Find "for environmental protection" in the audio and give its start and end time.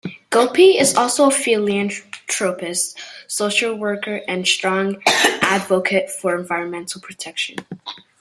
6.09-7.57